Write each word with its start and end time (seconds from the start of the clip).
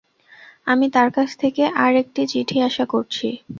আমি 0.67 0.85
তার 0.95 1.09
কাছ 1.11 1.29
থেকে 1.37 1.63
আর 1.83 1.93
একটি 1.95 2.21
চিঠি 2.31 2.57
আশা 2.67 2.85
করছি। 2.93 3.27